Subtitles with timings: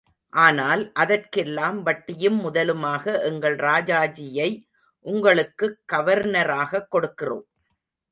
[0.29, 4.61] ஆனால் அதெற்கெல்லாம் வட்டியும் முதலுமாக எங்கள் ராஜாஜியை
[4.99, 7.45] உங்களுக்குக் கவர்னராகக் கொடுக்கிறோம்.